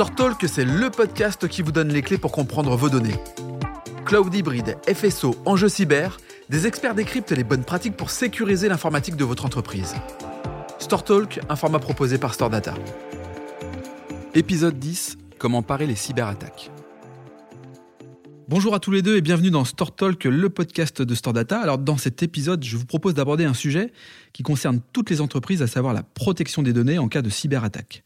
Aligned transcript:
StoreTalk, 0.00 0.48
c'est 0.48 0.64
le 0.64 0.88
podcast 0.88 1.46
qui 1.46 1.60
vous 1.60 1.72
donne 1.72 1.88
les 1.88 2.00
clés 2.00 2.16
pour 2.16 2.32
comprendre 2.32 2.74
vos 2.74 2.88
données. 2.88 3.16
Cloud 4.06 4.34
hybride, 4.34 4.78
FSO, 4.90 5.36
enjeux 5.44 5.68
cyber, 5.68 6.16
des 6.48 6.66
experts 6.66 6.94
décryptent 6.94 7.32
les 7.32 7.44
bonnes 7.44 7.64
pratiques 7.64 7.98
pour 7.98 8.08
sécuriser 8.08 8.70
l'informatique 8.70 9.16
de 9.16 9.24
votre 9.24 9.44
entreprise. 9.44 9.94
StoreTalk, 10.78 11.40
un 11.50 11.54
format 11.54 11.80
proposé 11.80 12.16
par 12.16 12.32
StoreData. 12.32 12.72
Épisode 14.34 14.78
10, 14.78 15.18
comment 15.38 15.60
parer 15.60 15.86
les 15.86 15.96
cyberattaques. 15.96 16.70
Bonjour 18.48 18.74
à 18.74 18.80
tous 18.80 18.90
les 18.90 19.02
deux 19.02 19.16
et 19.16 19.20
bienvenue 19.20 19.50
dans 19.50 19.64
Store 19.64 19.94
Talk, 19.94 20.24
le 20.24 20.48
podcast 20.48 21.02
de 21.02 21.14
Store 21.14 21.34
Data. 21.34 21.60
Alors 21.60 21.78
dans 21.78 21.98
cet 21.98 22.22
épisode, 22.22 22.64
je 22.64 22.76
vous 22.76 22.86
propose 22.86 23.14
d'aborder 23.14 23.44
un 23.44 23.54
sujet 23.54 23.92
qui 24.32 24.42
concerne 24.42 24.80
toutes 24.94 25.10
les 25.10 25.20
entreprises, 25.20 25.62
à 25.62 25.66
savoir 25.66 25.92
la 25.92 26.02
protection 26.02 26.62
des 26.62 26.72
données 26.72 26.98
en 26.98 27.06
cas 27.06 27.22
de 27.22 27.28
cyberattaque. 27.28 28.02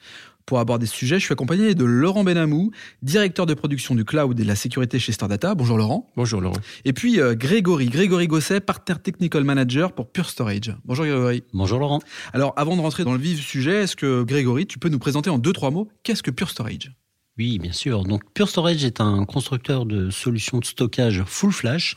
Pour 0.47 0.59
aborder 0.59 0.85
ce 0.85 0.95
sujet, 0.95 1.19
je 1.19 1.25
suis 1.25 1.33
accompagné 1.33 1.75
de 1.75 1.85
Laurent 1.85 2.23
Benamou, 2.23 2.71
directeur 3.00 3.46
de 3.46 3.55
production 3.55 3.95
du 3.95 4.05
cloud 4.05 4.39
et 4.39 4.43
de 4.43 4.49
la 4.49 4.57
sécurité 4.57 4.99
chez 4.99 5.13
Store 5.13 5.29
Data. 5.29 5.55
Bonjour 5.55 5.79
Laurent. 5.79 6.11
Bonjour 6.17 6.43
Laurent. 6.43 6.59
Et 6.85 6.93
puis 6.93 7.18
euh, 7.18 7.35
Grégory, 7.35 7.87
Grégory 7.87 8.27
Gosset, 8.27 8.61
partenaire 8.61 9.01
technical 9.01 9.43
manager 9.43 9.93
pour 9.93 10.13
Pure 10.13 10.29
Storage. 10.29 10.77
Bonjour 10.85 11.07
Grégory. 11.07 11.45
Bonjour 11.54 11.79
Laurent. 11.79 12.01
Alors 12.35 12.53
avant 12.57 12.77
de 12.77 12.82
rentrer 12.82 13.04
dans 13.04 13.15
le 13.15 13.18
vif 13.18 13.37
du 13.37 13.43
sujet, 13.43 13.85
est-ce 13.85 13.96
que 13.96 14.23
Grégory, 14.23 14.67
tu 14.67 14.79
peux 14.79 14.91
nous 14.91 14.99
présenter 14.99 15.31
en 15.31 15.39
deux 15.39 15.54
trois 15.54 15.71
mots 15.71 15.89
qu'est-ce 16.03 16.23
que 16.23 16.31
Pure 16.31 16.51
Storage? 16.51 16.93
Oui, 17.39 17.59
bien 17.59 17.73
sûr. 17.73 18.04
Donc 18.04 18.23
Pure 18.35 18.51
Storage 18.51 18.85
est 18.85 19.01
un 19.01 19.25
constructeur 19.25 19.87
de 19.87 20.11
solutions 20.11 20.59
de 20.59 20.67
stockage 20.67 21.23
full 21.25 21.53
flash, 21.53 21.95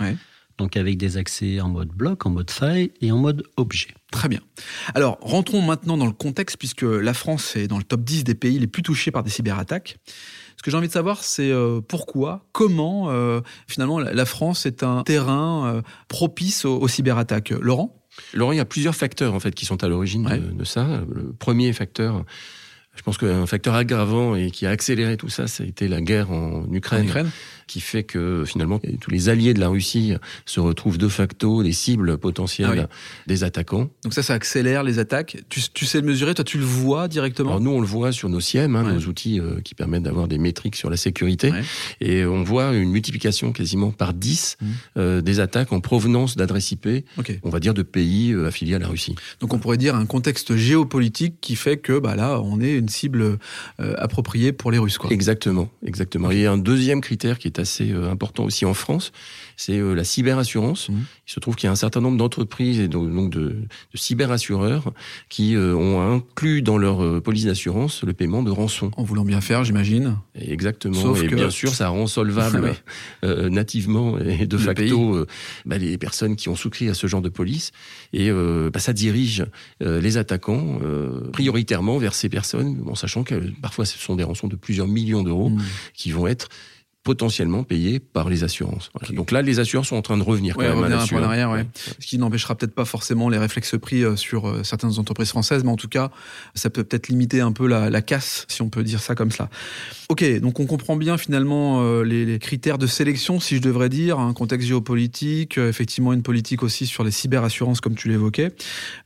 donc 0.58 0.76
avec 0.76 0.98
des 0.98 1.18
accès 1.18 1.62
en 1.62 1.70
mode 1.70 1.90
bloc, 1.90 2.26
en 2.26 2.32
mode 2.32 2.52
faille 2.52 2.92
et 3.02 3.12
en 3.12 3.18
mode 3.18 3.44
objet. 3.58 3.90
Très 4.12 4.30
bien. 4.30 4.40
Alors 4.96 5.18
rentrons 5.22 5.62
maintenant 5.62 5.98
dans 5.98 6.06
le 6.06 6.14
contexte 6.14 6.58
puisque 6.58 6.84
la 6.84 7.14
France 7.14 7.56
est 7.56 7.68
dans 7.68 7.78
le 7.78 7.84
top 7.84 8.02
10 8.02 8.24
des 8.24 8.36
pays 8.36 8.58
les 8.58 8.68
plus 8.68 8.84
touchés 8.84 9.12
par 9.12 9.24
des 9.24 9.30
cyberattaques. 9.30 9.98
Ce 10.58 10.64
que 10.64 10.72
j'ai 10.72 10.78
envie 10.78 10.88
de 10.88 10.94
savoir, 10.94 11.24
c'est 11.24 11.52
euh, 11.52 11.82
pourquoi, 11.82 12.48
comment 12.52 13.12
euh, 13.12 13.42
finalement 13.68 14.00
la 14.00 14.26
France 14.26 14.66
est 14.66 14.82
un 14.82 15.04
terrain 15.04 15.68
euh, 15.68 15.82
propice 16.08 16.66
aux, 16.66 16.88
cyberattaques? 16.88 17.52
Laurent? 17.52 17.96
Laurent, 18.34 18.54
il 18.54 18.58
y 18.58 18.62
a 18.62 18.66
plusieurs 18.66 18.96
facteurs 18.96 19.36
en 19.36 19.40
fait 19.40 19.54
qui 19.54 19.66
sont 19.66 19.84
à 19.84 19.88
l'origine 19.88 20.24
de, 20.24 20.58
de, 20.58 20.64
ça. 20.64 21.04
Le 21.14 21.32
premier 21.34 21.72
facteur, 21.74 22.26
je 22.96 23.04
pense 23.04 23.20
qu'un 23.20 23.46
facteur 23.46 23.76
aggravant 23.76 24.34
et 24.36 24.50
qui 24.50 24.66
a 24.66 24.72
accéléré 24.72 25.18
tout 25.18 25.30
ça, 25.30 25.46
ça 25.46 25.64
a 25.64 25.68
été 25.68 25.88
la 25.88 26.02
guerre 26.02 26.32
en 26.32 26.66
Ukraine, 26.72 27.04
en 27.04 27.08
Ukraine 27.08 27.32
qui 27.68 27.82
fait 27.82 28.04
que 28.04 28.44
finalement 28.46 28.80
tous 29.00 29.12
les 29.12 29.30
alliés 29.30 29.54
de 29.54 29.60
la 29.60 29.68
Russie 29.68 30.14
se 30.46 30.60
retrouvent 30.60 30.98
de 30.98 31.08
facto 31.08 31.62
les 31.62 31.74
cibles 31.74 32.18
potentielles 32.18 32.88
ah 32.90 32.96
des 33.28 33.44
attaquants. 33.44 33.90
Donc 34.04 34.14
ça, 34.14 34.24
ça 34.24 34.34
accélère 34.34 34.84
les 34.84 35.00
attaques. 35.00 35.38
Tu, 35.50 35.62
tu, 35.74 35.86
sais 35.86 36.02
le 36.02 36.08
mesurer, 36.08 36.34
toi 36.34 36.46
tu 36.46 36.58
le 36.58 36.64
vois 36.64 37.08
directement 37.08 37.50
Alors 37.50 37.62
nous, 37.62 37.72
on 37.72 37.82
le 37.82 37.88
voit 37.88 38.12
sur 38.12 38.30
nos 38.30 38.40
SIEM, 38.40 38.76
hein, 38.76 38.94
nos 38.94 39.06
outils 39.08 39.40
euh, 39.40 39.60
qui 39.62 39.76
permettent 39.76 40.04
d'avoir 40.04 40.28
des 40.28 40.38
métriques 40.38 40.76
sur 40.76 40.90
la 40.90 40.98
sécurité, 40.98 41.52
et 42.02 42.26
on 42.26 42.44
voit 42.44 42.74
une 42.74 42.90
multiplication 42.90 43.52
quasiment 43.52 43.92
par 43.92 44.14
10 44.14 44.58
mmh. 44.60 44.66
euh, 44.98 45.22
des 45.22 45.40
attaques 45.40 45.74
en 45.74 45.82
provenance 45.82 46.36
d'adresses 46.38 46.72
IP, 46.72 46.88
on 47.44 47.50
va 47.50 47.60
dire 47.60 47.74
de 47.74 47.84
pays 47.84 48.32
euh, 48.32 48.48
affiliés 48.48 48.76
à 48.76 48.80
la 48.80 48.88
Russie. 48.88 49.16
Donc 49.40 49.54
on 49.54 49.60
pourrait 49.60 49.78
dire 49.78 49.96
un 49.96 50.06
contexte 50.06 50.56
géopolitique 50.56 51.36
qui 51.42 51.56
fait 51.56 51.78
que 51.78 52.00
bah 52.00 52.16
là, 52.16 52.40
on 52.42 52.62
est 52.62 52.76
une 52.76 52.90
cible 52.90 53.38
appropriée 53.80 54.54
pour 54.54 54.72
les 54.72 54.78
Russes. 54.78 54.98
Quoi. 54.98 55.12
Exactement, 55.12 55.70
exactement. 55.86 56.32
Et 56.32 56.46
un 56.46 56.58
deuxième 56.58 57.02
critère 57.02 57.40
qui 57.40 57.48
est 57.48 57.57
assez 57.60 57.92
euh, 57.92 58.12
important 58.12 58.44
aussi 58.44 58.66
en 58.66 58.74
France, 58.74 59.12
c'est 59.56 59.78
euh, 59.78 59.94
la 59.94 60.04
cyberassurance. 60.04 60.90
Mmh. 60.90 60.94
Il 61.28 61.32
se 61.32 61.40
trouve 61.40 61.56
qu'il 61.56 61.68
y 61.68 61.70
a 61.70 61.72
un 61.72 61.76
certain 61.76 62.02
nombre 62.02 62.18
d'entreprises 62.18 62.80
et 62.80 62.88
donc 62.88 63.30
de, 63.30 63.40
de 63.40 63.68
cyberassureurs 63.96 64.94
qui 65.30 65.56
euh, 65.56 65.76
ont 65.76 66.02
inclus 66.02 66.62
dans 66.62 66.78
leur 66.78 67.22
police 67.22 67.46
d'assurance 67.46 68.04
le 68.04 68.14
paiement 68.14 68.44
de 68.44 68.52
rançon. 68.52 68.92
En 68.98 69.04
voulant 69.04 69.26
bien 69.26 69.42
faire, 69.42 69.64
j'imagine. 69.64 70.18
Exactement. 70.36 70.96
Sauf 70.96 71.24
et 71.24 71.28
bien 71.28 71.50
sûr, 71.50 71.74
ça 71.74 71.90
rend 71.90 72.08
solvable 72.08 72.76
nativement 73.24 74.18
et 74.20 74.46
de 74.46 74.58
facto 74.58 75.26
bah, 75.66 75.78
les 75.78 75.98
personnes 75.98 76.36
qui 76.36 76.50
ont 76.50 76.56
souscrit 76.56 76.90
à 76.90 76.94
ce 76.94 77.08
genre 77.08 77.22
de 77.22 77.30
police. 77.30 77.72
Et 78.14 78.32
bah, 78.32 78.80
ça 78.80 78.94
dirige 78.94 79.46
les 79.82 80.18
attaquants 80.18 80.80
prioritairement 81.34 81.98
vers 81.98 82.14
ces 82.14 82.30
personnes, 82.30 82.84
en 82.88 82.96
sachant 82.96 83.24
que 83.24 83.36
parfois 83.62 83.86
ce 83.86 83.98
sont 83.98 84.16
des 84.16 84.24
rançons 84.24 84.48
de 84.48 84.56
plusieurs 84.56 84.88
millions 84.88 85.24
d'euros 85.24 85.50
mmh. 85.50 85.62
qui 85.94 86.12
vont 86.12 86.28
être 86.28 86.50
potentiellement 87.08 87.64
payés 87.64 88.02
par 88.02 88.28
les 88.28 88.44
assurances. 88.44 88.92
Donc 89.12 89.32
là, 89.32 89.42
les 89.42 89.60
assureurs 89.60 89.86
sont 89.86 89.96
en 89.96 90.02
train 90.02 90.18
de 90.18 90.24
revenir 90.24 90.56
quand 90.56 90.64
même 90.64 90.92
un 90.92 91.08
peu 91.08 91.16
en 91.16 91.24
arrière, 91.24 91.50
ouais. 91.50 91.66
Ce 92.02 92.06
qui 92.06 92.18
n'empêchera 92.18 92.54
peut-être 92.56 92.76
pas 92.76 92.84
forcément 92.84 93.30
les 93.30 93.38
réflexes 93.38 93.78
pris 93.82 94.04
euh, 94.04 94.18
sur 94.18 94.50
euh, 94.50 94.62
certaines 94.66 95.00
entreprises 95.00 95.30
françaises, 95.30 95.64
mais 95.64 95.72
en 95.72 95.78
tout 95.78 95.88
cas, 95.88 96.12
ça 96.54 96.70
peut 96.70 96.84
peut-être 96.84 97.08
limiter 97.08 97.40
un 97.40 97.54
peu 97.54 97.66
la, 97.66 98.02
casse, 98.02 98.46
si 98.50 98.62
on 98.62 98.68
peut 98.68 98.84
dire 98.84 99.00
ça 99.00 99.16
comme 99.16 99.32
ça. 99.32 99.50
Ok, 100.10 100.22
donc 100.42 100.60
on 100.60 100.66
comprend 100.66 100.98
bien 100.98 101.18
finalement 101.18 101.82
euh, 101.82 102.04
les, 102.04 102.40
critères 102.40 102.78
de 102.78 102.88
sélection, 102.88 103.40
si 103.40 103.56
je 103.56 103.62
devrais 103.62 103.88
dire, 103.88 104.20
un 104.20 104.34
contexte 104.34 104.68
géopolitique, 104.68 105.58
effectivement 105.58 106.12
une 106.12 106.24
politique 106.24 106.62
aussi 106.62 106.88
sur 106.88 107.06
les 107.06 107.12
cyberassurances, 107.12 107.80
comme 107.80 107.96
tu 107.96 108.10
l'évoquais. 108.10 108.52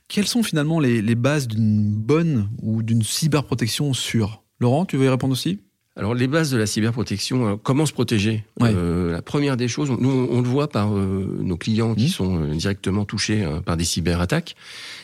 Quelles 0.08 0.26
sont 0.26 0.42
finalement 0.42 0.80
les, 0.80 1.02
les 1.02 1.14
bases 1.14 1.46
d'une 1.46 1.94
bonne 1.94 2.48
ou 2.62 2.82
d'une 2.82 3.04
cyberprotection 3.04 3.94
sûre? 3.94 4.42
Laurent, 4.58 4.86
tu 4.86 4.96
veux 4.96 5.06
y 5.06 5.08
répondre 5.08 5.34
aussi? 5.34 5.60
Alors 5.94 6.14
les 6.14 6.26
bases 6.26 6.50
de 6.50 6.56
la 6.56 6.66
cyberprotection, 6.66 7.46
euh, 7.46 7.56
comment 7.62 7.84
se 7.84 7.92
protéger? 7.92 8.44
Euh, 8.62 9.12
La 9.12 9.22
première 9.22 9.56
des 9.56 9.68
choses, 9.68 9.90
nous 9.90 10.28
on, 10.30 10.40
le 10.40 10.48
voit 10.48 10.68
par 10.68 10.96
euh, 10.96 11.38
nos 11.42 11.56
clients 11.56 11.94
qui 11.94 12.06
mmh. 12.06 12.08
sont 12.08 12.44
directement 12.46 13.04
touchés 13.04 13.46
par 13.66 13.76
des 13.76 13.84
cyberattaques. 13.84 14.56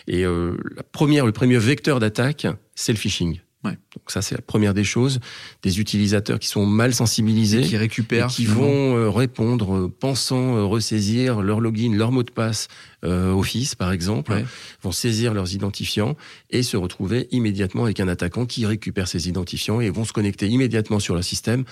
Et 0.07 0.23
la 0.23 0.83
première, 0.93 1.27
le 1.27 1.33
premier 1.33 1.59
vecteur 1.59 2.01
d'attaque, 2.01 2.47
c'est 2.75 2.93
le 2.93 2.99
phishing. 2.99 3.41
Ouais. 3.69 3.79
Donc 3.95 4.05
ça, 4.09 4.23
c'est 4.23 4.35
la 4.35 4.43
première 4.43 4.75
des 4.75 4.85
choses. 4.85 5.21
Des 5.63 5.81
utilisateurs 5.81 6.39
qui 6.39 6.49
sont 6.49 6.67
mal 6.67 6.95
sensibilisés, 6.95 7.63
qui 7.63 7.77
récupèrent, 7.77 8.29
qui 8.29 8.47
vont 8.47 8.97
euh, 8.97 9.11
répondre, 9.11 9.77
euh, 9.77 9.89
pensant 9.89 10.57
euh, 10.57 10.65
ressaisir 10.65 11.43
leur 11.43 11.61
login, 11.61 11.95
leur 11.95 12.13
mot 12.13 12.23
de 12.23 12.31
passe 12.31 12.69
Office, 13.05 13.77
par 13.77 13.93
exemple, 13.93 14.43
vont 14.83 14.91
saisir 14.91 15.33
leurs 15.33 15.55
identifiants 15.55 16.17
et 16.51 16.65
se 16.65 16.77
retrouver 16.77 17.29
immédiatement 17.31 17.85
avec 17.85 18.01
un 18.01 18.09
attaquant 18.09 18.45
qui 18.45 18.67
récupère 18.67 19.07
ces 19.07 19.29
identifiants 19.29 19.81
et 19.81 19.89
vont 19.89 20.05
se 20.05 20.13
connecter 20.13 20.49
immédiatement 20.49 20.99
sur 20.99 21.15
le 21.15 21.23
système 21.23 21.65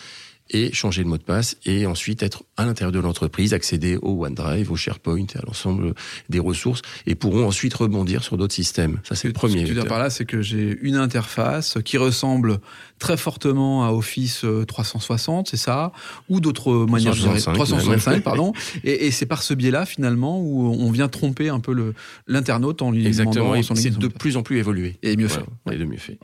et 0.51 0.73
changer 0.73 1.03
de 1.03 1.09
mot 1.09 1.19
de 1.19 1.23
passe 1.23 1.57
et 1.65 1.87
ensuite 1.87 2.23
être 2.23 2.45
à 2.57 2.65
l'intérieur 2.65 2.93
de 2.93 3.01
l'entreprise, 3.01 3.55
accéder 3.55 3.97
au 4.01 4.25
OneDrive, 4.25 4.71
au 4.71 4.77
SharePoint, 4.77 5.27
à 5.35 5.45
l'ensemble 5.47 5.95
des 6.29 6.39
ressources 6.39 6.83
et 7.07 7.15
pourront 7.15 7.47
ensuite 7.47 7.75
rebondir 7.75 8.23
sur 8.23 8.37
d'autres 8.37 8.55
systèmes. 8.55 9.01
Ça, 9.05 9.15
c'est 9.15 9.29
le 9.29 9.35
premier. 9.35 9.55
Ce 9.55 9.59
que 9.59 9.67
tu 9.67 9.75
veux 9.75 9.81
dire 9.81 9.89
par 9.89 9.99
là, 9.99 10.11
c'est 10.11 10.25
que 10.25 10.43
j'ai 10.43 10.79
une 10.83 10.97
interface 10.97 11.79
qui 11.85 11.99
ressemble 11.99 12.59
très 12.99 13.17
fortement 13.17 13.85
à 13.85 13.91
Office 13.91 14.45
360, 14.67 15.47
euh, 15.47 15.51
c'est 15.51 15.57
ça, 15.57 15.93
ou 16.29 16.41
d'autres 16.41 16.87
manières, 16.87 17.15
365, 17.15 18.23
pardon. 18.23 18.53
Et, 18.85 19.07
et 19.07 19.11
c'est 19.11 19.27
par 19.27 19.43
ce 19.43 19.55
biais-là, 19.55 19.87
finalement, 19.87 20.41
où 20.41 20.67
on 20.67 20.91
vient 20.91 21.09
tromper 21.09 21.49
un 21.49 21.61
peu 21.61 21.73
le 21.73 21.95
l'internaute 22.27 22.83
en 22.83 22.91
lui 22.91 23.07
Exactement. 23.07 23.53
demandant 23.53 23.75
c'est 23.75 23.97
de 23.97 24.09
plus 24.09 24.37
en 24.37 24.43
plus 24.43 24.59
évolué. 24.59 24.97
Et 25.03 25.17
mieux 25.17 25.29
fait. 25.29 25.45
Et 25.71 25.77
de 25.77 25.85
mieux 25.85 25.99
fait. 25.99 26.19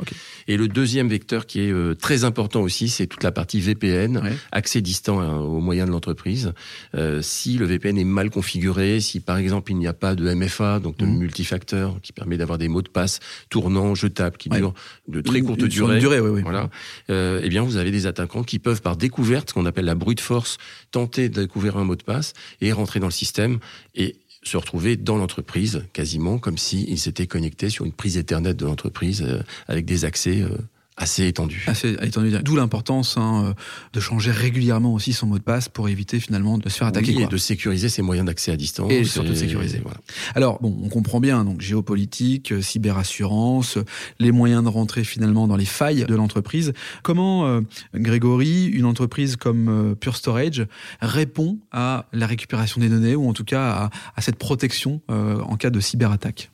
Et 0.49 0.57
le 0.57 0.69
deuxième 0.69 1.09
vecteur 1.09 1.47
qui 1.47 1.61
est 1.61 1.71
euh, 1.71 1.95
très 1.95 2.25
important 2.25 2.61
aussi, 2.61 2.89
c'est 2.89 3.07
toute 3.07 3.23
la 3.23 3.33
partie 3.33 3.61
VPN, 3.61 4.12
accès 4.51 4.81
distant 4.81 5.21
hein, 5.21 5.39
aux 5.39 5.61
moyens 5.61 5.89
de 5.89 5.93
l'entreprise. 5.93 6.53
Euh, 6.95 7.23
si 7.23 7.59
le 7.59 7.67
VPN 7.67 7.99
est 7.99 8.05
mal 8.05 8.31
configuré, 8.31 9.01
si 9.01 9.21
par 9.21 9.37
exemple 9.37 9.71
il 9.73 9.77
n'y 9.77 9.87
a 9.87 9.93
pas 9.93 10.15
de 10.15 10.33
MFA, 10.33 10.81
donc 10.81 10.97
de 10.97 11.07
mmh. 11.07 11.19
multifacteur, 11.19 12.01
qui 12.03 12.13
permet 12.13 12.37
d'avoir 12.37 12.59
des 12.59 12.69
mots 12.69 12.83
de 12.83 12.89
passe 12.89 13.21
tournants, 13.49 13.95
jetables, 13.95 14.37
qui 14.37 14.49
durent 14.49 14.75
de 15.09 15.21
très 15.21 15.41
courte 15.41 15.65
durée. 15.65 15.99
durée 15.99 16.21
oui, 16.21 16.43
voilà 16.43 16.71
euh, 17.11 17.41
eh 17.43 17.49
bien 17.49 17.63
vous 17.63 17.77
avez 17.77 17.91
des 17.91 18.07
attaquants 18.07 18.43
qui 18.43 18.59
peuvent 18.59 18.83
par 18.83 18.97
découverte, 18.97 19.51
ce 19.51 19.55
qu'on 19.55 19.67
appelle 19.67 19.85
la 19.85 19.95
brute 19.95 20.21
force, 20.21 20.59
tenter 20.91 21.29
de 21.29 21.43
découvrir 21.43 21.77
un 21.77 21.85
mot 21.85 21.97
de 21.97 22.03
passe 22.03 22.33
et 22.61 22.73
rentrer 22.73 23.01
dans 23.01 23.07
le 23.07 23.13
système 23.13 23.59
et 23.95 24.17
se 24.43 24.57
retrouver 24.57 24.97
dans 24.97 25.17
l'entreprise 25.17 25.85
quasiment 25.93 26.39
comme 26.39 26.59
s'ils 26.59 26.99
s'étaient 26.99 27.27
connectés 27.27 27.71
sur 27.71 27.85
une 27.85 27.93
prise 27.93 28.17
Ethernet 28.17 28.55
de 28.55 28.67
l'entreprise 28.67 29.23
euh, 29.23 29.43
avec 29.69 29.85
des 29.85 30.05
accès 30.05 30.41
euh, 30.41 30.57
assez 30.97 31.27
étendu. 31.27 31.65
Assez 31.67 31.97
étendu. 32.03 32.31
D'où 32.43 32.57
l'importance 32.57 33.17
hein, 33.17 33.47
euh, 33.47 33.55
de 33.93 34.01
changer 34.01 34.31
régulièrement 34.31 34.93
aussi 34.93 35.13
son 35.13 35.27
mot 35.27 35.39
de 35.39 35.43
passe 35.43 35.69
pour 35.69 35.89
éviter 35.89 36.21
finalement 36.21 36.59
de 36.59 36.69
se 36.69 36.77
faire 36.79 36.87
attaquer. 36.89 37.13
et 37.13 37.27
de 37.27 37.37
sécuriser 37.37 37.89
ses 37.89 38.03
moyens 38.03 38.27
d'accès 38.27 38.53
à 38.53 38.57
distance. 38.57 38.93
Et 38.93 39.05
surtout 39.05 39.31
de 39.31 39.35
sécuriser. 39.35 39.81
Voilà. 39.83 39.99
Alors, 40.35 40.61
bon, 40.61 40.79
on 40.83 40.89
comprend 40.89 41.21
bien, 41.21 41.45
donc 41.45 41.61
géopolitique, 41.61 42.53
euh, 42.53 42.61
cyberassurance, 42.61 43.79
les 44.19 44.33
moyens 44.33 44.63
de 44.63 44.69
rentrer 44.69 45.05
finalement 45.05 45.49
dans 45.49 45.57
les 45.57 45.65
failles 45.65 46.05
de 46.07 46.15
l'entreprise. 46.15 46.73
Comment, 47.03 47.47
euh, 47.47 47.61
Grégory, 47.95 48.67
une 48.67 48.85
entreprise 48.85 49.37
comme 49.37 49.97
Pure 49.99 50.17
Storage 50.17 50.67
répond 51.01 51.59
à 51.71 52.07
la 52.13 52.27
récupération 52.27 52.81
des 52.81 52.89
données 52.89 53.17
ou 53.17 53.29
en 53.29 53.33
tout 53.33 53.45
cas 53.45 53.71
à, 53.71 53.91
à 54.15 54.21
cette 54.21 54.37
protection 54.37 55.01
en 55.09 55.57
cas 55.57 55.71
de 55.71 55.81
cyberattaque? 55.81 56.51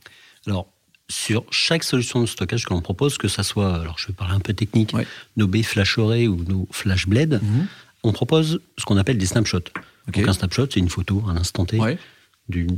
Alors, 0.47 0.73
sur 1.11 1.45
chaque 1.51 1.85
solution 1.85 2.21
de 2.21 2.27
stockage 2.27 2.65
que 2.65 2.75
l'on 2.75 2.83
propose, 2.83 3.19
que 3.19 3.29
ça 3.29 3.43
soit, 3.43 3.77
alors 3.77 3.99
je 3.99 4.09
vais 4.09 4.13
parler 4.13 4.35
un 4.35 4.41
peu 4.41 4.53
technique, 4.53 4.95
nos 5.37 5.47
baies 5.47 5.63
flash 5.63 5.99
array 5.99 6.29
ou 6.29 6.45
nos 6.45 6.69
flash 6.71 7.07
blade, 7.07 7.41
mhm. 7.43 7.67
on 8.03 8.13
propose 8.13 8.61
ce 8.77 8.85
qu'on 8.85 8.97
appelle 8.97 9.19
des 9.19 9.27
snapshots. 9.27 9.71
Donc 10.07 10.29
un 10.29 10.33
snapshot, 10.33 10.69
c'est 10.73 10.81
une 10.81 10.89
photo, 10.89 11.23
un 11.27 11.37
instant 11.37 11.65
T, 11.65 11.79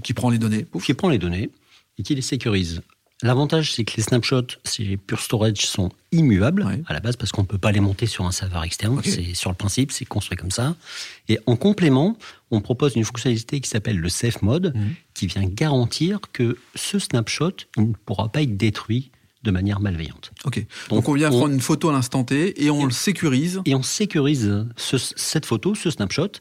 qui 0.03 0.15
prend 0.15 0.31
les 0.31 0.39
données, 0.39 0.67
qui 0.83 0.95
prend 0.95 1.09
les 1.09 1.19
données 1.19 1.51
et 1.99 2.03
qui 2.03 2.15
les 2.15 2.23
sécurise. 2.23 2.83
L'avantage, 3.23 3.75
c'est 3.75 3.85
que 3.85 3.97
les 3.99 4.03
snapshots, 4.03 4.57
ces 4.65 4.97
Pure 4.97 5.21
Storage, 5.21 5.67
sont 5.67 5.91
immuables 6.11 6.67
à 6.87 6.93
la 6.95 7.01
base 7.01 7.17
parce 7.17 7.33
qu'on 7.33 7.43
ne 7.43 7.47
peut 7.47 7.59
pas 7.59 7.71
les 7.71 7.81
monter 7.81 8.07
sur 8.07 8.25
un 8.25 8.33
serveur 8.33 8.65
externe. 8.65 9.01
C'est 9.05 9.35
sur 9.35 9.51
le 9.51 9.57
principe, 9.57 9.93
c'est 9.93 10.07
construit 10.07 10.39
comme 10.39 10.51
ça. 10.51 10.75
Et 11.29 11.39
en 11.47 11.57
complément, 11.57 12.17
on 12.51 12.61
propose 12.61 12.97
une 12.97 13.05
fonctionnalité 13.05 13.61
qui 13.61 13.69
s'appelle 13.69 13.99
le 13.99 14.09
Safe 14.09 14.41
Mode, 14.41 14.75
mhm. 14.75 14.95
Qui 15.21 15.27
vient 15.27 15.45
garantir 15.45 16.19
que 16.33 16.57
ce 16.75 16.99
snapshot 16.99 17.53
ne 17.77 17.93
pourra 18.07 18.31
pas 18.31 18.41
être 18.41 18.57
détruit 18.57 19.11
de 19.43 19.51
manière 19.51 19.79
malveillante. 19.79 20.33
Ok. 20.47 20.65
Donc, 20.89 21.11
on 21.11 21.13
vient 21.13 21.29
prendre 21.29 21.53
une 21.53 21.61
photo 21.61 21.91
à 21.91 21.93
l'instant 21.93 22.25
T 22.25 22.65
et 22.65 22.71
on 22.71 22.87
le 22.87 22.91
sécurise. 22.91 23.61
Et 23.67 23.75
on 23.75 23.83
sécurise 23.83 24.67
cette 24.77 25.45
photo, 25.45 25.75
ce 25.75 25.91
snapshot, 25.91 26.33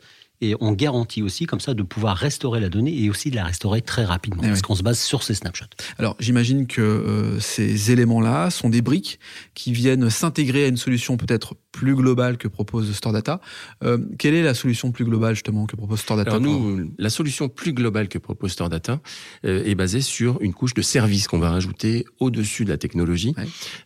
et 0.42 0.56
on 0.60 0.72
garantit 0.72 1.22
aussi 1.22 1.46
comme 1.46 1.60
ça 1.60 1.74
de 1.74 1.84
pouvoir 1.84 2.18
restaurer 2.18 2.60
la 2.60 2.70
donnée 2.70 2.98
et 3.02 3.10
aussi 3.10 3.32
de 3.32 3.36
la 3.36 3.46
restaurer 3.46 3.82
très 3.82 4.06
rapidement, 4.06 4.42
eh 4.44 4.48
parce 4.48 4.62
qu'on 4.62 4.76
se 4.76 4.84
base 4.84 5.00
sur 5.00 5.24
ces 5.24 5.34
snapshots. 5.34 5.66
Alors 5.98 6.16
j'imagine 6.20 6.68
que 6.68 6.82
euh, 6.82 7.40
ces 7.40 7.92
éléments-là 7.92 8.50
sont 8.50 8.70
des 8.70 8.82
briques 8.82 9.20
qui 9.54 9.72
viennent 9.72 10.10
s'intégrer 10.10 10.66
à 10.66 10.68
une 10.68 10.78
solution 10.78 11.18
peut-être 11.18 11.56
plus 11.72 11.96
globale 11.96 12.38
que 12.38 12.48
propose 12.48 12.92
Stordata. 12.94 13.42
Euh, 13.84 13.98
quelle 14.18 14.34
est 14.34 14.44
la 14.44 14.54
solution 14.54 14.92
plus 14.92 15.06
globale 15.06 15.36
justement 15.36 15.66
que 15.66 15.76
propose 15.76 16.00
Stordata 16.00 16.32
Alors 16.32 16.42
nous, 16.42 16.92
la 16.98 17.10
solution 17.10 17.50
plus 17.50 17.74
globale 17.74 18.08
que 18.08 18.18
propose 18.18 18.52
Stordata 18.52 19.02
euh, 19.46 19.64
est 19.64 19.76
basée 19.76 20.02
sur 20.02 20.42
une 20.42 20.54
couche 20.54 20.74
de 20.74 20.82
service 20.82 21.28
qu'on 21.28 21.40
va 21.40 21.52
rajouter 21.52 22.06
au-dessus 22.20 22.66
de 22.66 22.70
la 22.70 22.78
technologie, 22.78 23.36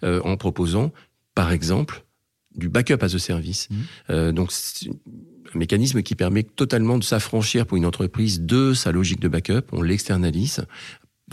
euh, 0.03 0.21
en 0.23 0.37
proposant 0.37 0.91
par 1.35 1.51
exemple 1.51 2.05
du 2.55 2.69
backup 2.69 3.01
as 3.01 3.15
a 3.15 3.19
service. 3.19 3.67
Mmh. 4.09 4.31
donc 4.31 4.51
un 4.51 5.32
mécanisme 5.55 6.01
qui 6.01 6.15
permet 6.15 6.43
totalement 6.43 6.97
de 6.97 7.03
s'affranchir 7.03 7.65
pour 7.65 7.77
une 7.77 7.85
entreprise 7.85 8.41
de 8.41 8.73
sa 8.73 8.91
logique 8.91 9.19
de 9.19 9.27
backup. 9.27 9.63
On 9.71 9.81
l'externalise 9.81 10.65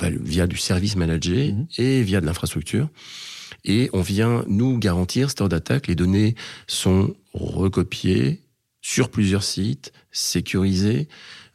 via 0.03 0.47
du 0.47 0.57
service 0.57 0.97
managé 0.97 1.53
mhm. 1.53 1.67
et 1.79 2.03
via 2.03 2.21
de 2.21 2.27
l'infrastructure. 2.27 2.89
Et 3.65 3.91
on 3.93 4.01
vient 4.01 4.45
nous 4.49 4.79
garantir, 4.79 5.31
Store 5.31 5.49
Data, 5.49 5.81
que 5.81 5.89
les 5.89 5.95
données 5.95 6.35
sont 6.67 7.15
recopiées 7.35 8.41
sur 8.81 9.11
plusieurs 9.11 9.43
sites, 9.43 9.93
sécurisées, 10.11 11.09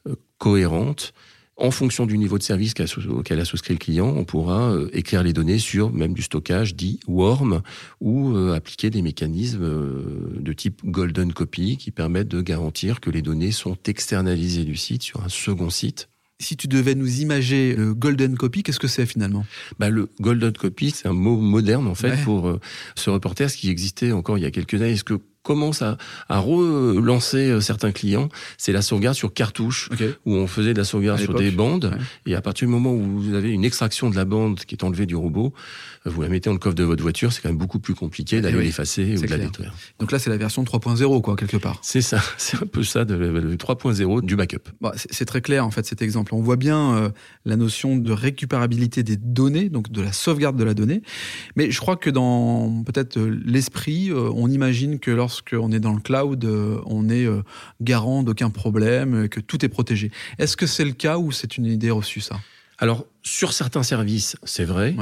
euh, 0.08 0.16
cohérentes, 0.38 1.14
en 1.58 1.72
fonction 1.72 2.06
du 2.06 2.18
niveau 2.18 2.38
de 2.38 2.44
service 2.44 2.74
auquel 3.08 3.40
a 3.40 3.46
souscrit 3.46 3.74
le 3.74 3.80
client, 3.80 4.08
on 4.08 4.26
pourra 4.26 4.72
euh, 4.72 4.90
écrire 4.92 5.24
les 5.24 5.32
données 5.32 5.60
sur 5.60 5.92
même 5.92 6.14
du 6.14 6.22
stockage 6.22 6.76
dit 6.76 7.00
warm 7.08 7.62
ou 8.02 8.36
euh, 8.36 8.54
appliquer 8.54 8.90
des 8.90 9.02
mécanismes 9.02 9.64
euh, 9.64 10.38
de 10.40 10.54
type 10.54 10.82
golden 10.84 11.32
copy 11.32 11.78
qui 11.78 11.92
permettent 11.92 12.28
de 12.28 12.42
garantir 12.42 13.00
que 13.00 13.10
les 13.10 13.22
données 13.22 13.52
sont 13.52 13.78
externalisées 13.86 14.66
du 14.66 14.76
site 14.76 15.04
sur 15.04 15.24
un 15.24 15.30
second 15.30 15.70
site. 15.70 16.10
Si 16.42 16.58
tu 16.58 16.68
devais 16.68 16.96
nous 16.96 17.22
imager 17.22 17.74
le 17.78 17.94
golden 17.94 18.36
copy, 18.36 18.62
qu'est-ce 18.62 18.80
que 18.80 18.90
c'est 18.90 19.06
finalement? 19.06 19.46
Bah, 19.80 19.90
Le 19.90 20.10
golden 20.20 20.52
copy, 20.52 20.92
c'est 20.92 21.08
un 21.08 21.14
mot 21.14 21.38
moderne 21.38 21.88
en 21.88 21.96
fait 21.96 22.22
pour 22.26 22.60
ce 22.96 23.10
reporter, 23.10 23.50
ce 23.50 23.56
qui 23.56 23.70
existait 23.70 24.12
encore 24.12 24.38
il 24.38 24.42
y 24.42 24.46
a 24.46 24.52
quelques 24.52 24.74
années. 24.74 24.92
Est-ce 24.92 25.06
que 25.06 25.22
commence 25.46 25.84
à, 25.84 25.98
à 26.28 26.40
relancer 26.40 27.50
euh, 27.50 27.62
certains 27.62 27.92
clients, 27.92 28.30
c'est 28.58 28.74
la 28.74 28.82
sauvegarde 28.82 29.16
sur 29.16 29.34
cartouche, 29.34 29.90
où 30.26 30.34
on 30.34 30.48
faisait 30.48 30.74
de 30.74 30.80
la 30.80 30.84
sauvegarde 30.84 31.20
sur 31.20 31.36
des 31.36 31.52
bandes, 31.52 31.98
et 32.26 32.36
à 32.36 32.42
partir 32.42 32.68
du 32.68 32.74
moment 32.74 32.92
où 32.92 33.22
vous 33.22 33.34
avez 33.36 33.52
une 33.52 33.64
extraction 33.64 34.10
de 34.10 34.16
la 34.16 34.26
bande 34.26 34.60
qui 34.62 34.76
est 34.76 34.84
enlevée 34.84 35.06
du 35.06 35.16
robot, 35.16 35.54
euh, 36.06 36.10
vous 36.10 36.22
la 36.22 36.30
mettez 36.30 36.50
dans 36.50 36.54
le 36.54 36.60
coffre 36.60 36.76
de 36.76 36.84
votre 36.84 37.04
voiture, 37.04 37.32
c'est 37.32 37.42
quand 37.42 37.50
même 37.50 37.58
beaucoup 37.58 37.80
plus 37.80 37.94
compliqué 37.94 38.42
d'aller 38.42 38.62
l'effacer 38.62 39.18
ou 39.18 39.22
de 39.22 39.28
la 39.28 39.38
détruire. 39.38 39.74
Donc 40.00 40.12
là, 40.12 40.20
c'est 40.20 40.32
la 40.32 40.38
version 40.38 40.64
3.0, 40.64 41.22
quoi, 41.22 41.36
quelque 41.36 41.58
part. 41.58 41.80
C'est 41.84 42.02
ça, 42.02 42.22
c'est 42.38 42.58
un 42.62 42.66
peu 42.66 42.84
ça, 42.84 43.06
de, 43.06 43.56
3.0 43.56 44.26
du 44.26 44.36
backup. 44.36 44.70
Bah, 44.82 44.94
c'est 44.96 45.26
très 45.26 45.42
clair, 45.42 45.66
en 45.66 45.72
fait, 45.72 45.86
cet 45.86 46.02
exemple. 46.02 46.34
On 46.34 46.42
voit 46.42 46.58
bien 46.58 46.96
euh, 46.96 47.10
la 47.46 47.56
notion 47.56 47.98
de 47.98 48.12
récupérabilité 48.12 49.04
des 49.04 49.16
données, 49.16 49.70
donc 49.70 49.92
de 49.92 50.02
la 50.02 50.12
sauvegarde 50.12 50.58
de 50.58 50.64
la 50.64 50.74
donnée, 50.74 51.04
mais 51.56 51.70
je 51.70 51.80
crois 51.80 51.98
que 51.98 52.10
dans 52.10 52.84
peut-être 52.84 53.20
l'esprit, 53.20 54.12
on 54.12 54.50
imagine 54.50 55.00
que 55.00 55.12
lorsque 55.12 55.35
lorsqu'on 55.36 55.72
est 55.72 55.80
dans 55.80 55.94
le 55.94 56.00
cloud, 56.00 56.46
euh, 56.46 56.80
on 56.86 57.10
est 57.10 57.26
euh, 57.26 57.42
garant 57.82 58.24
d'aucun 58.24 58.50
problème, 58.50 59.28
que 59.28 59.40
tout 59.40 59.66
est 59.66 59.70
protégé. 59.70 60.12
Est-ce 60.38 60.56
que 60.56 60.66
c'est 60.66 60.86
le 60.86 60.94
cas 60.94 61.18
ou 61.18 61.32
c'est 61.32 61.58
une 61.58 61.66
idée 61.66 61.92
reçue 61.92 62.22
ça? 62.22 62.40
Alors, 62.78 63.06
sur 63.22 63.54
certains 63.54 63.84
services, 63.84 64.38
c'est 64.44 64.66
vrai. 64.66 64.96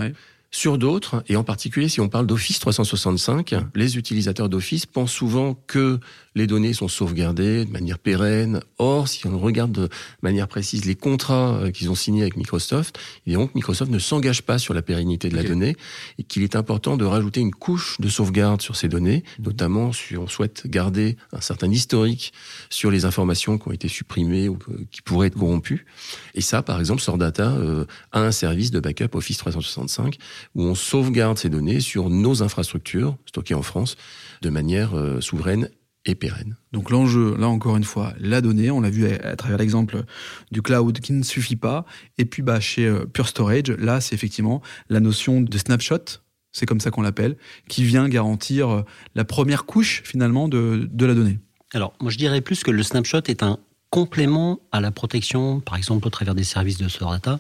Sur 0.56 0.78
d'autres, 0.78 1.24
et 1.28 1.36
en 1.36 1.44
particulier 1.44 1.90
si 1.90 2.00
on 2.00 2.10
parle 2.10 2.28
d'Office 2.28 2.60
365, 2.60 3.56
les 3.74 3.98
utilisateurs 3.98 4.50
d'Office 4.50 4.86
pensent 4.86 5.12
souvent 5.12 5.56
que 5.66 6.00
les 6.36 6.46
données 6.46 6.74
sont 6.74 6.88
sauvegardées 6.88 7.66
de 7.66 7.72
manière 7.72 7.98
pérenne. 7.98 8.62
Or, 8.78 9.08
si 9.08 9.26
on 9.26 9.40
regarde 9.40 9.72
de 9.72 9.90
manière 10.22 10.48
précise 10.48 10.86
les 10.86 10.94
contrats 10.94 11.56
euh, 11.56 11.72
qu'ils 11.72 11.90
ont 11.90 11.96
signés 11.96 12.22
avec 12.22 12.38
Microsoft, 12.38 13.00
et 13.26 13.34
donc 13.34 13.56
Microsoft 13.56 13.90
ne 13.90 13.98
s'engage 13.98 14.44
pas 14.44 14.60
sur 14.60 14.76
la 14.76 14.84
pérennité 14.84 15.28
de 15.30 15.36
la 15.36 15.44
donnée 15.44 15.76
et 16.20 16.24
qu'il 16.24 16.44
est 16.44 16.56
important 16.56 16.98
de 16.98 17.06
rajouter 17.06 17.42
une 17.42 17.54
couche 17.54 18.00
de 18.00 18.08
sauvegarde 18.08 18.62
sur 18.62 18.76
ces 18.76 18.88
données, 18.88 19.24
mhm. 19.40 19.46
notamment 19.46 19.92
si 19.92 20.18
on 20.18 20.28
souhaite 20.28 20.68
garder 20.68 21.18
un 21.32 21.42
certain 21.42 21.72
historique 21.72 22.32
sur 22.70 22.92
les 22.92 23.06
informations 23.06 23.58
qui 23.58 23.70
ont 23.70 23.72
été 23.72 23.88
supprimées 23.88 24.50
ou 24.50 24.60
qui 24.92 25.02
pourraient 25.02 25.28
être 25.28 25.38
corrompues. 25.38 25.88
Et 26.36 26.42
ça, 26.42 26.62
par 26.62 26.80
exemple, 26.80 27.02
Sordata 27.02 27.54
euh, 27.54 27.86
a 28.12 28.22
un 28.22 28.32
service 28.32 28.70
de 28.70 28.80
backup 28.80 29.16
Office 29.16 29.38
365 29.40 30.20
où 30.56 30.64
on 30.64 30.76
sauvegarde 30.76 31.38
ces 31.38 31.50
données 31.50 31.80
sur 31.80 32.10
nos 32.10 32.44
infrastructures 32.44 33.18
stockées 33.26 33.54
en 33.54 33.62
France 33.62 33.98
de 34.42 34.50
manière 34.50 34.98
euh, 34.98 35.22
souveraine 35.22 35.70
et 36.06 36.16
pérenne. 36.16 36.58
Donc 36.72 36.90
l'enjeu, 36.90 37.36
là 37.38 37.48
encore 37.48 37.78
une 37.78 37.84
fois, 37.84 38.14
la 38.20 38.42
donnée, 38.42 38.72
on 38.72 38.82
l'a 38.82 38.90
vu 38.90 39.08
à, 39.08 39.36
travers 39.36 39.58
l'exemple 39.58 40.04
du 40.52 40.62
cloud 40.62 41.00
qui 41.00 41.14
ne 41.14 41.24
suffit 41.24 41.56
pas. 41.56 41.86
Et 42.18 42.26
puis 42.26 42.42
bah, 42.42 42.60
chez 42.60 42.86
euh, 42.86 43.06
Pure 43.06 43.28
Storage, 43.28 43.70
là 43.72 44.02
c'est 44.02 44.16
effectivement 44.16 44.62
la 44.90 45.00
notion 45.00 45.42
de 45.42 45.58
snapshot, 45.58 46.20
c'est 46.52 46.66
comme 46.66 46.82
ça 46.82 46.92
qu'on 46.92 47.02
l'appelle, 47.02 47.38
qui 47.68 47.84
vient 47.84 48.08
garantir 48.10 48.70
euh, 48.70 48.82
la 49.16 49.24
première 49.24 49.66
couche 49.66 50.02
finalement 50.04 50.48
de, 50.48 50.90
de 50.92 51.06
la 51.06 51.14
donnée. 51.14 51.40
Alors 51.74 51.94
moi 52.02 52.12
je 52.12 52.18
dirais 52.18 52.42
plus 52.42 52.64
que 52.64 52.72
le 52.72 52.84
snapshot 52.84 53.24
est 53.28 53.42
un 53.44 53.60
complément 53.90 54.60
à 54.72 54.82
la 54.82 54.92
protection, 54.92 55.60
par 55.60 55.76
exemple 55.76 56.08
au 56.08 56.10
travers 56.10 56.34
des 56.34 56.44
services 56.44 56.80
de 56.80 56.88
store 56.88 57.12
data, 57.12 57.40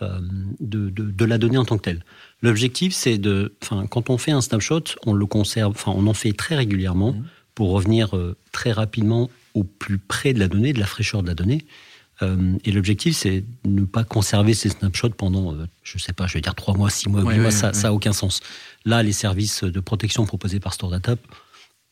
de, 0.00 0.90
de, 0.90 0.90
de, 0.90 1.24
la 1.24 1.38
donnée 1.38 1.56
en 1.56 1.64
tant 1.64 1.78
que 1.78 1.82
telle. 1.82 2.04
L'objectif, 2.42 2.92
c'est 2.92 3.16
de, 3.16 3.54
enfin, 3.62 3.86
quand 3.86 4.10
on 4.10 4.18
fait 4.18 4.32
un 4.32 4.40
snapshot, 4.40 4.82
on 5.06 5.14
le 5.14 5.24
conserve, 5.24 5.72
enfin, 5.72 5.92
on 5.96 6.06
en 6.06 6.14
fait 6.14 6.32
très 6.32 6.56
régulièrement. 6.56 7.12
Mmh 7.12 7.24
pour 7.54 7.70
revenir 7.70 8.16
euh, 8.16 8.36
très 8.52 8.72
rapidement 8.72 9.30
au 9.54 9.64
plus 9.64 9.98
près 9.98 10.32
de 10.32 10.40
la 10.40 10.48
donnée, 10.48 10.72
de 10.72 10.80
la 10.80 10.86
fraîcheur 10.86 11.22
de 11.22 11.28
la 11.28 11.34
donnée. 11.34 11.64
Euh, 12.22 12.56
et 12.64 12.72
l'objectif, 12.72 13.16
c'est 13.16 13.44
ne 13.64 13.84
pas 13.84 14.04
conserver 14.04 14.54
ces 14.54 14.68
snapshots 14.68 15.10
pendant, 15.10 15.52
euh, 15.52 15.66
je 15.82 15.96
ne 15.96 16.00
sais 16.00 16.12
pas, 16.12 16.26
je 16.26 16.34
vais 16.34 16.40
dire 16.40 16.54
trois 16.54 16.74
mois, 16.74 16.90
six 16.90 17.08
mois, 17.08 17.22
huit 17.22 17.40
mois, 17.40 17.50
ça 17.50 17.72
n'a 17.72 17.92
aucun 17.92 18.12
sens. 18.12 18.40
Là, 18.84 19.02
les 19.02 19.12
services 19.12 19.64
de 19.64 19.80
protection 19.80 20.24
proposés 20.26 20.60
par 20.60 20.74
StoreData 20.74 21.16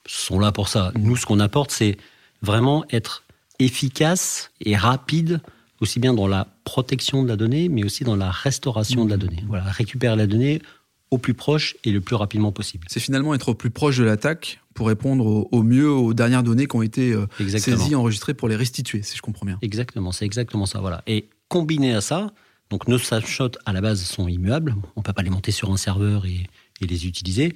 sont 0.07 0.39
là 0.39 0.53
pour 0.53 0.69
ça. 0.69 0.93
Nous, 0.97 1.17
ce 1.17 1.27
qu'on 1.27 1.41
apporte, 1.41 1.71
c'est 1.71 1.97
vraiment 2.41 2.85
être 2.91 3.25
efficace 3.59 4.51
et 4.61 4.77
rapide, 4.77 5.41
aussi 5.83 6.01
bien 6.01 6.15
dans 6.15 6.29
la 6.29 6.47
protection 6.65 7.23
de 7.23 7.29
la 7.29 7.37
donnée, 7.37 7.69
mais 7.69 7.85
aussi 7.85 8.05
dans 8.05 8.17
la 8.17 8.31
restauration 8.31 9.05
de 9.05 9.11
la 9.11 9.17
mmh. 9.17 9.21
donnée. 9.21 9.45
Voilà, 9.49 9.65
récupérer 9.65 10.17
la 10.17 10.27
donnée 10.27 10.63
au 11.11 11.19
plus 11.19 11.35
proche 11.35 11.77
et 11.85 11.91
le 11.91 12.01
plus 12.01 12.17
rapidement 12.17 12.53
possible. 12.53 12.87
C'est 12.89 13.01
finalement 13.01 13.35
être 13.35 13.51
au 13.51 13.55
plus 13.55 13.71
proche 13.71 13.99
de 13.99 14.05
l'attaque 14.05 14.61
pour 14.73 14.87
répondre 14.87 15.47
au, 15.51 15.63
mieux 15.63 15.91
aux 15.91 16.15
dernières 16.15 16.43
données 16.43 16.67
qui 16.67 16.77
ont 16.77 16.83
été 16.83 17.13
euh, 17.13 17.27
saisies, 17.59 17.95
enregistrées 17.95 18.33
pour 18.33 18.49
les 18.49 18.57
restituer, 18.57 19.03
si 19.03 19.17
je 19.17 19.21
comprends 19.21 19.45
bien. 19.45 19.59
Exactement, 19.61 20.13
c'est 20.13 20.25
exactement 20.25 20.65
ça. 20.65 20.81
Voilà. 20.81 21.03
Et 21.07 21.29
combiné 21.49 21.93
à 21.93 22.01
ça, 22.01 22.29
donc 22.71 22.89
nos 22.89 22.97
snapshots 22.97 23.59
à 23.67 23.75
la 23.75 23.83
base 23.83 24.03
sont 24.03 24.29
immuables, 24.29 24.75
on 24.97 25.01
ne 25.01 25.05
peut 25.05 25.13
pas 25.13 25.21
les 25.21 25.29
monter 25.29 25.53
sur 25.53 25.71
un 25.71 25.77
serveur 25.77 26.25
et, 26.25 26.47
les 26.81 27.07
utiliser. 27.07 27.53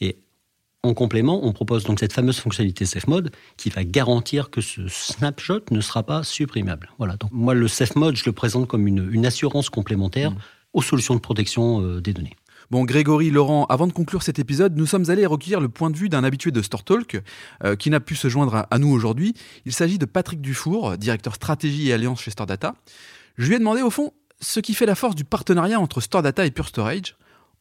Et 0.00 0.16
en 0.88 0.94
complément, 0.94 1.44
on 1.44 1.52
propose 1.52 1.84
donc 1.84 2.00
cette 2.00 2.12
fameuse 2.12 2.38
fonctionnalité 2.38 2.86
Safe 2.86 3.06
Mode 3.06 3.30
qui 3.56 3.70
va 3.70 3.84
garantir 3.84 4.50
que 4.50 4.60
ce 4.60 4.88
snapshot 4.88 5.60
ne 5.70 5.80
sera 5.80 6.02
pas 6.02 6.24
supprimable. 6.24 6.90
Voilà. 6.98 7.16
Donc 7.16 7.30
moi, 7.32 7.54
le 7.54 7.68
Safe 7.68 7.94
Mode, 7.94 8.16
je 8.16 8.24
le 8.26 8.32
présente 8.32 8.66
comme 8.66 8.86
une, 8.86 9.26
assurance 9.26 9.68
complémentaire 9.68 10.30
mmh. 10.30 10.38
aux 10.72 10.82
solutions 10.82 11.14
de 11.14 11.20
protection 11.20 11.82
euh, 11.82 12.00
des 12.00 12.14
données. 12.14 12.36
Bon, 12.70 12.84
Grégory, 12.84 13.30
Laurent, 13.30 13.64
avant 13.70 13.86
de 13.86 13.92
conclure 13.92 14.22
cet 14.22 14.38
épisode, 14.38 14.76
nous 14.76 14.84
sommes 14.84 15.08
allés 15.10 15.24
recueillir 15.24 15.60
le 15.60 15.68
point 15.68 15.90
de 15.90 15.96
vue 15.96 16.08
d'un 16.08 16.22
habitué 16.22 16.50
de 16.50 16.60
Store 16.60 16.84
Talk 16.84 17.22
euh, 17.64 17.76
qui 17.76 17.88
n'a 17.88 18.00
pu 18.00 18.14
se 18.14 18.28
joindre 18.28 18.66
à, 18.70 18.78
nous 18.78 18.90
aujourd'hui. 18.90 19.34
Il 19.64 19.72
s'agit 19.72 19.98
de 19.98 20.04
Patrick 20.04 20.40
Dufour, 20.40 20.98
directeur 20.98 21.34
stratégie 21.34 21.88
et 21.88 21.92
alliance 21.92 22.20
chez 22.20 22.30
Store 22.30 22.46
Data. 22.46 22.74
Je 23.38 23.48
lui 23.48 23.54
ai 23.54 23.58
demandé 23.58 23.80
au 23.80 23.90
fond 23.90 24.12
ce 24.40 24.60
qui 24.60 24.74
fait 24.74 24.86
la 24.86 24.94
force 24.94 25.14
du 25.14 25.24
partenariat 25.24 25.80
entre 25.80 26.00
Store 26.00 26.22
Data 26.22 26.44
et 26.44 26.50
Pure 26.50 26.68
Storage. 26.68 27.16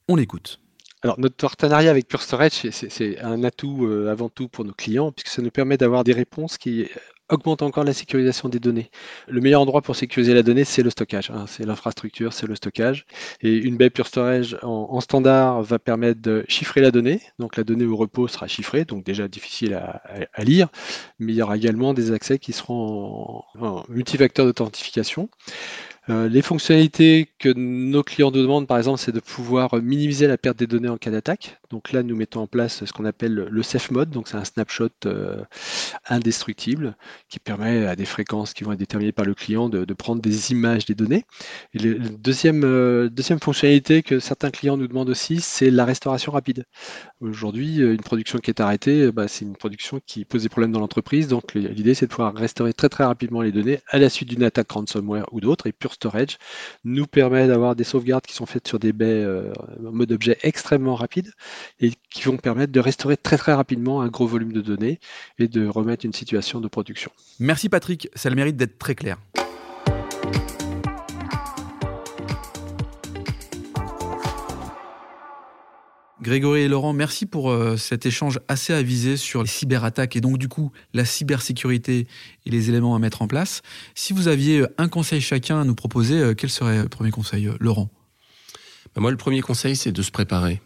On 0.10 0.15
l'écoute. 0.15 0.60
Alors, 1.04 1.20
notre 1.20 1.36
partenariat 1.36 1.92
avec 1.92 2.08
Pure 2.08 2.22
Storage, 2.22 2.70
c'est 2.72 3.20
un 3.20 3.44
atout 3.44 3.86
euh, 3.86 4.10
avant 4.12 4.30
tout 4.30 4.48
pour 4.48 4.66
nos 4.66 4.74
clients, 4.74 5.12
puisque 5.12 5.30
ça 5.30 5.42
nous 5.42 5.51
permet 5.51 5.77
d'avoir 5.77 6.04
des 6.04 6.13
réponses 6.13 6.58
qui 6.58 6.88
augmente 7.30 7.62
encore 7.62 7.84
la 7.84 7.94
sécurisation 7.94 8.50
des 8.50 8.60
données. 8.60 8.89
Le 9.27 9.42
meilleur 9.42 9.62
endroit 9.62 9.82
pour 9.82 9.96
sécuriser 9.96 10.34
la 10.34 10.44
donnée, 10.44 10.63
c'est 10.63 10.84
le 10.84 10.89
stockage. 10.89 11.30
Hein. 11.30 11.46
c'est 11.48 11.66
l'infrastructure, 11.66 12.34
c'est 12.34 12.48
le 12.48 12.56
stockage. 12.56 13.06
Et 13.42 13.54
une 13.54 13.77
baie 13.77 13.89
Pure 13.89 14.08
Storage 14.08 14.58
en, 14.63 15.00
standard 15.01 15.62
va 15.62 15.80
permettre 15.80 16.22
de 16.22 16.46
chiffrer 16.48 16.82
la 16.82 16.92
donnée. 16.92 17.22
Donc 17.39 17.58
la 17.58 17.63
donnée 17.63 17.86
au 17.86 17.96
repos 17.96 18.27
sera 18.27 18.48
chiffrée, 18.48 18.86
donc 18.86 19.04
déjà 19.04 19.27
difficile 19.27 19.74
à, 19.74 20.44
lire. 20.44 20.70
Mais 21.20 21.34
il 21.34 21.36
y 21.36 21.42
aura 21.42 21.58
également 21.58 21.94
des 21.94 22.12
accès 22.12 22.39
qui 22.39 22.54
seront 22.54 23.44
en, 23.60 23.84
multifacteur 23.89 24.46
d'authentification. 24.46 25.30
Euh, 26.10 26.30
les 26.30 26.42
fonctionnalités 26.42 27.30
que 27.38 27.50
nos 27.50 28.02
clients 28.02 28.32
nous 28.32 28.42
demandent, 28.42 28.68
par 28.68 28.78
exemple, 28.78 29.00
c'est 29.00 29.12
de 29.12 29.20
pouvoir 29.20 29.76
minimiser 29.82 30.28
la 30.28 30.38
perte 30.38 30.58
des 30.58 30.68
données 30.68 30.88
en 30.88 30.98
cas 30.98 31.12
d'attaque. 31.12 31.60
Donc 31.70 31.92
là, 31.92 32.02
nous 32.02 32.16
mettons 32.16 32.42
en 32.42 32.48
place 32.48 32.86
ce 32.86 32.94
qu'on 32.94 33.04
appelle 33.04 33.34
le 33.34 33.64
safe 33.64 33.92
mode. 33.92 34.10
Donc 34.10 34.30
c'est 34.30 34.38
un 34.38 34.46
snapshot 34.46 34.90
euh, 35.06 35.44
indestructible 36.08 36.96
qui 37.28 37.40
permet 37.40 37.86
à 37.88 37.98
des 37.98 38.06
fréquences 38.06 38.54
qui 38.54 38.64
vont 38.64 38.72
être 38.72 38.80
déterminées 38.80 39.12
par 39.12 39.26
le 39.26 39.34
client 39.34 39.68
de, 39.68 39.86
prendre 39.94 40.22
des 40.22 40.52
images 40.52 40.86
des 40.86 40.96
données. 40.96 41.26
Et 41.74 41.86
euh, 41.86 43.10
deuxième 43.10 43.40
fonctionnalité 43.42 44.02
que 44.02 44.20
certains 44.20 44.52
clients 44.52 44.78
nous 44.78 44.88
demandent 44.88 45.10
aussi, 45.10 45.42
c'est 45.42 45.72
la 45.72 45.84
restauration 45.84 46.32
rapide. 46.32 46.64
Aujourd'hui, 47.20 47.78
une 47.78 47.98
production 47.98 48.40
qui 48.40 48.52
est 48.52 48.62
arrêtée, 48.62 49.12
bah, 49.12 49.28
c'est 49.28 49.44
une 49.44 49.56
production 49.56 50.00
qui 50.06 50.24
pose 50.24 50.44
des 50.44 50.50
problèmes 50.50 50.72
dans 50.72 50.80
l'entreprise. 50.80 51.28
Donc 51.28 51.54
l'idée, 51.54 51.96
c'est 51.96 52.06
de 52.06 52.12
pouvoir 52.12 52.34
restaurer 52.34 52.74
très 52.74 52.90
très 52.90 53.04
rapidement 53.04 53.42
les 53.42 53.52
données 53.52 53.80
à 53.90 53.98
la 53.98 54.10
suite 54.10 54.30
d'une 54.30 54.44
attaque 54.44 54.72
ransomware 54.72 55.26
ou 55.34 55.42
d'autres. 55.42 55.68
Et 55.68 55.74
Storage 55.98 56.38
nous 56.84 57.08
permet 57.08 57.48
d'avoir 57.48 57.75
des 57.75 57.84
sauvegardes 57.84 58.25
qui 58.25 58.34
sont 58.34 58.46
faites 58.46 58.68
sur 58.68 58.80
des 58.80 58.94
baies 58.94 59.24
euh, 59.24 59.51
mode 59.80 60.12
objet 60.12 60.38
extrêmement 60.44 60.96
rapide 60.96 61.32
et 61.80 61.92
qui 62.10 62.24
vont 62.24 62.38
permettre 62.38 62.72
de 62.72 62.80
restaurer 62.80 63.18
très 63.18 63.38
très 63.38 63.54
rapidement 63.54 64.01
un 64.01 64.08
gros 64.08 64.27
volume 64.27 64.54
de 64.54 64.62
données 64.62 65.00
et 65.39 65.48
de 65.48 65.68
remettre 65.68 66.06
une 66.06 66.13
situation 66.13 66.62
de 66.62 66.68
production. 66.68 67.12
Merci 67.39 67.68
Patrick, 67.68 68.10
ça 68.16 68.27
a 68.27 68.30
le 68.30 68.36
mérite 68.36 68.58
d'être 68.58 68.77
très 68.77 68.96
clair. 68.96 69.18
Grégory 76.27 76.63
et 76.63 76.67
Laurent, 76.67 76.91
merci 76.91 77.25
pour 77.25 77.50
euh, 77.50 77.77
cet 77.77 78.05
échange 78.05 78.41
assez 78.50 78.74
avisé 78.74 79.15
sur 79.15 79.43
les 79.43 79.48
cyberattaques 79.48 80.17
et 80.17 80.19
donc 80.19 80.38
du 80.38 80.50
coup 80.50 80.74
la 80.93 81.05
cybersécurité 81.05 82.05
et 82.46 82.50
les 82.50 82.67
éléments 82.67 82.98
à 82.98 83.00
mettre 83.00 83.22
en 83.22 83.27
place. 83.27 83.62
Si 83.96 84.12
vous 84.12 84.27
aviez 84.27 84.60
euh, 84.60 84.67
un 84.77 84.89
conseil 84.89 85.22
chacun 85.22 85.62
à 85.62 85.63
nous 85.63 85.74
proposer, 85.74 86.19
euh, 86.19 86.34
quel 86.34 86.50
serait 86.50 86.81
le 86.81 86.89
premier 86.89 87.12
conseil, 87.12 87.50
Laurent? 87.62 87.89
Moi, 89.00 89.12
le 89.12 89.18
premier 89.18 89.42
conseil, 89.42 89.75
c'est 89.75 89.92
de 89.92 90.01
se 90.01 90.12
préparer. 90.12 90.62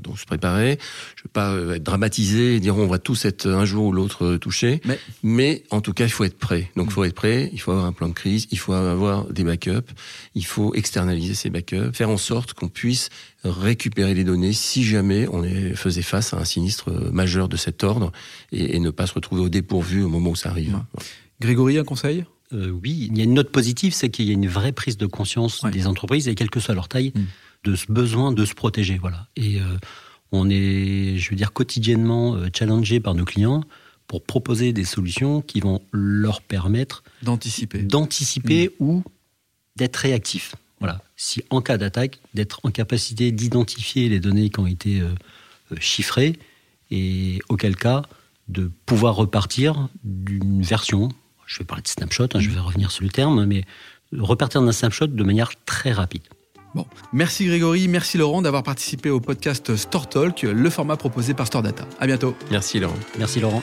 donc, 0.00 0.18
se 0.18 0.24
préparer. 0.24 0.78
Je 1.16 1.22
ne 1.22 1.24
veux 1.24 1.30
pas 1.32 1.52
euh, 1.52 1.74
être 1.74 1.82
dramatisé 1.82 2.56
et 2.56 2.60
dire 2.60 2.76
on 2.76 2.86
va 2.86 2.98
tous 2.98 3.24
être 3.24 3.46
un 3.46 3.64
jour 3.64 3.86
ou 3.86 3.92
l'autre 3.92 4.24
euh, 4.24 4.38
touchés. 4.38 4.80
Mais... 4.84 4.98
mais 5.22 5.62
en 5.70 5.80
tout 5.80 5.92
cas, 5.92 6.04
il 6.04 6.10
faut 6.10 6.24
être 6.24 6.38
prêt. 6.38 6.70
Donc, 6.76 6.88
il 6.88 6.92
faut 6.92 7.04
être 7.04 7.14
prêt. 7.14 7.50
Il 7.52 7.60
faut 7.60 7.72
avoir 7.72 7.86
un 7.86 7.92
plan 7.92 8.08
de 8.08 8.14
crise. 8.14 8.46
Il 8.50 8.58
faut 8.58 8.72
avoir 8.72 9.26
des 9.26 9.44
backups. 9.44 9.92
Il 10.34 10.46
faut 10.46 10.74
externaliser 10.74 11.34
ces 11.34 11.50
backups. 11.50 11.92
Faire 11.92 12.10
en 12.10 12.16
sorte 12.16 12.54
qu'on 12.54 12.68
puisse 12.68 13.10
récupérer 13.44 14.14
les 14.14 14.24
données 14.24 14.54
si 14.54 14.82
jamais 14.82 15.28
on 15.28 15.42
faisait 15.74 16.02
face 16.02 16.32
à 16.32 16.38
un 16.38 16.44
sinistre 16.44 16.90
euh, 16.90 17.10
majeur 17.10 17.48
de 17.48 17.56
cet 17.56 17.84
ordre 17.84 18.12
et, 18.50 18.78
ne 18.78 18.90
pas 18.90 19.06
se 19.06 19.14
retrouver 19.14 19.42
au 19.42 19.48
dépourvu 19.48 20.02
au 20.02 20.08
moment 20.08 20.30
où 20.30 20.36
ça 20.36 20.50
arrive. 20.50 20.78
Grégory, 21.40 21.78
un 21.78 21.84
conseil? 21.84 22.24
Oui, 22.52 23.08
il 23.10 23.18
y 23.18 23.20
a 23.20 23.24
une 23.24 23.34
note 23.34 23.50
positive, 23.50 23.94
c'est 23.94 24.10
qu'il 24.10 24.26
y 24.26 24.30
a 24.30 24.34
une 24.34 24.46
vraie 24.46 24.70
prise 24.70 24.96
de 24.96 25.06
conscience 25.06 25.64
des 25.72 25.86
entreprises, 25.88 26.28
et 26.28 26.34
quelle 26.36 26.50
que 26.50 26.60
soit 26.60 26.74
leur 26.74 26.88
taille, 26.88 27.12
hmm 27.14 27.22
de 27.64 27.74
ce 27.74 27.90
besoin 27.90 28.32
de 28.32 28.44
se 28.44 28.54
protéger. 28.54 28.98
Voilà. 28.98 29.26
Et 29.36 29.60
euh, 29.60 29.64
on 30.32 30.48
est, 30.50 31.16
je 31.18 31.30
veux 31.30 31.36
dire, 31.36 31.52
quotidiennement 31.52 32.34
euh, 32.34 32.48
challengé 32.56 33.00
par 33.00 33.14
nos 33.14 33.24
clients 33.24 33.64
pour 34.06 34.22
proposer 34.22 34.72
des 34.72 34.84
solutions 34.84 35.40
qui 35.40 35.60
vont 35.60 35.80
leur 35.92 36.42
permettre 36.42 37.02
d'anticiper, 37.22 37.78
d'anticiper 37.78 38.68
mm. 38.68 38.84
ou 38.84 39.04
d'être 39.76 39.96
réactifs. 39.96 40.54
Voilà. 40.80 41.02
Si 41.16 41.42
en 41.50 41.62
cas 41.62 41.78
d'attaque, 41.78 42.18
d'être 42.34 42.60
en 42.64 42.70
capacité 42.70 43.32
d'identifier 43.32 44.08
les 44.08 44.20
données 44.20 44.50
qui 44.50 44.60
ont 44.60 44.66
été 44.66 45.00
euh, 45.00 45.14
chiffrées 45.80 46.38
et 46.90 47.40
auquel 47.48 47.76
cas 47.76 48.02
de 48.48 48.70
pouvoir 48.84 49.14
repartir 49.14 49.88
d'une 50.04 50.62
version. 50.62 51.08
Je 51.46 51.58
vais 51.58 51.64
parler 51.64 51.82
de 51.82 51.88
snapshot, 51.88 52.28
hein, 52.34 52.40
je 52.40 52.50
vais 52.50 52.60
revenir 52.60 52.90
sur 52.90 53.04
le 53.04 53.10
terme, 53.10 53.46
mais 53.46 53.64
repartir 54.12 54.62
d'un 54.62 54.72
snapshot 54.72 55.06
de 55.06 55.24
manière 55.24 55.52
très 55.64 55.92
rapide. 55.92 56.22
Bon, 56.74 56.86
merci 57.12 57.46
Grégory, 57.46 57.86
merci 57.86 58.18
Laurent 58.18 58.42
d'avoir 58.42 58.64
participé 58.64 59.08
au 59.08 59.20
podcast 59.20 59.76
Store 59.76 60.08
Talk, 60.08 60.42
le 60.42 60.70
format 60.70 60.96
proposé 60.96 61.32
par 61.32 61.46
Store 61.46 61.62
Data. 61.62 61.86
À 62.00 62.06
bientôt. 62.06 62.34
Merci 62.50 62.80
Laurent. 62.80 62.96
Merci 63.16 63.38
Laurent. 63.38 63.62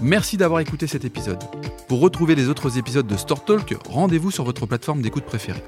Merci 0.00 0.38
d'avoir 0.38 0.60
écouté 0.60 0.86
cet 0.86 1.04
épisode. 1.04 1.38
Pour 1.86 2.00
retrouver 2.00 2.34
les 2.34 2.48
autres 2.48 2.78
épisodes 2.78 3.06
de 3.06 3.16
Store 3.18 3.44
Talk, 3.44 3.76
rendez-vous 3.86 4.30
sur 4.30 4.44
votre 4.44 4.64
plateforme 4.64 5.02
d'écoute 5.02 5.24
préférée. 5.24 5.62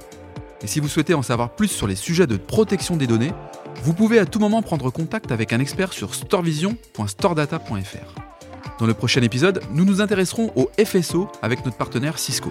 Et 0.62 0.66
si 0.66 0.80
vous 0.80 0.88
souhaitez 0.88 1.12
en 1.12 1.20
savoir 1.20 1.54
plus 1.54 1.68
sur 1.68 1.86
les 1.86 1.94
sujets 1.94 2.26
de 2.26 2.38
protection 2.38 2.96
des 2.96 3.06
données, 3.06 3.32
vous 3.82 3.92
pouvez 3.92 4.18
à 4.18 4.24
tout 4.24 4.38
moment 4.38 4.62
prendre 4.62 4.88
contact 4.88 5.30
avec 5.30 5.52
un 5.52 5.60
expert 5.60 5.92
sur 5.92 6.14
storevision.storedata.fr. 6.14 8.14
Dans 8.78 8.86
le 8.86 8.94
prochain 8.94 9.20
épisode, 9.20 9.60
nous 9.72 9.84
nous 9.84 10.00
intéresserons 10.00 10.52
au 10.56 10.70
FSO 10.82 11.30
avec 11.42 11.66
notre 11.66 11.76
partenaire 11.76 12.18
Cisco. 12.18 12.50